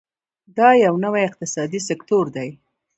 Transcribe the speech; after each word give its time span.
دا 0.57 0.69
یو 0.85 0.95
نوی 1.03 1.23
اقتصادي 1.29 1.79
سکتور 1.89 2.25
دی. 2.35 2.49